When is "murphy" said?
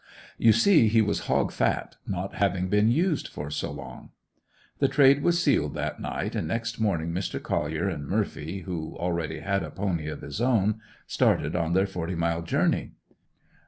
8.07-8.61